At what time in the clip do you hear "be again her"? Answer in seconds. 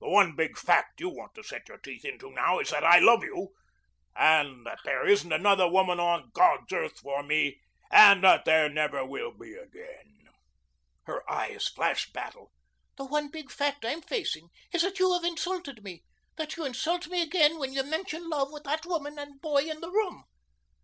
9.30-11.22